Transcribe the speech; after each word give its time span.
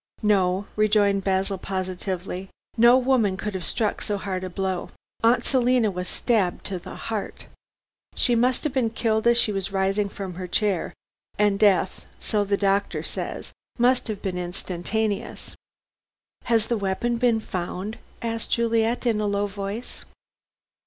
"No," 0.23 0.65
rejoined 0.75 1.23
Basil 1.23 1.59
positively, 1.59 2.49
"no 2.75 2.97
woman 2.97 3.37
could 3.37 3.53
have 3.53 3.63
struck 3.63 4.01
so 4.01 4.17
hard 4.17 4.43
a 4.43 4.49
blow. 4.49 4.89
Aunt 5.23 5.45
Selina 5.45 5.91
was 5.91 6.09
stabbed 6.09 6.65
to 6.65 6.79
the 6.79 6.95
heart. 6.95 7.45
She 8.15 8.33
must 8.33 8.63
have 8.63 8.73
been 8.73 8.89
killed 8.89 9.27
as 9.27 9.37
she 9.37 9.51
was 9.51 9.71
rising 9.71 10.09
from 10.09 10.33
her 10.33 10.47
chair, 10.47 10.95
and 11.37 11.59
death, 11.59 12.03
so 12.19 12.43
the 12.43 12.57
doctor 12.57 13.03
says, 13.03 13.51
must 13.77 14.07
have 14.07 14.23
been 14.23 14.39
instantaneous." 14.39 15.53
"Has 16.45 16.65
the 16.65 16.77
weapon 16.77 17.17
been 17.17 17.39
found?" 17.39 17.99
asked 18.23 18.49
Juliet 18.49 19.05
in 19.05 19.21
a 19.21 19.27
low 19.27 19.45
voice. 19.45 20.03